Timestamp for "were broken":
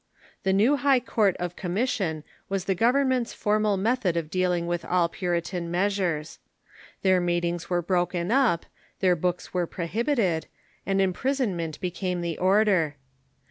7.69-8.31